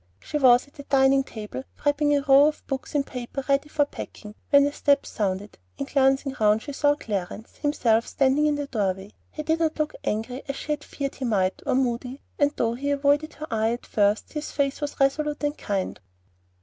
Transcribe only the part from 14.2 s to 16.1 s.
his face was resolute and kind.